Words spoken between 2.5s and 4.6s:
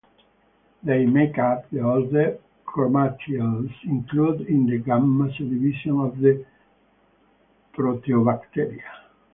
Chromatiales, included